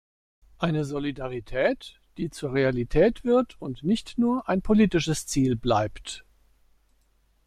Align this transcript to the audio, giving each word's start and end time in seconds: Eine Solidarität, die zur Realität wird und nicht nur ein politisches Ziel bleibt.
Eine 0.57 0.83
Solidarität, 0.83 2.01
die 2.17 2.31
zur 2.31 2.55
Realität 2.55 3.23
wird 3.23 3.61
und 3.61 3.83
nicht 3.83 4.17
nur 4.17 4.49
ein 4.49 4.63
politisches 4.63 5.27
Ziel 5.27 5.55
bleibt. 5.55 6.25